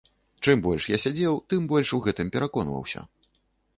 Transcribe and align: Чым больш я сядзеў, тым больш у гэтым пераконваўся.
Чым 0.45 0.63
больш 0.67 0.87
я 0.91 0.97
сядзеў, 1.03 1.37
тым 1.55 1.67
больш 1.73 1.93
у 1.99 1.99
гэтым 2.07 2.33
пераконваўся. 2.37 3.09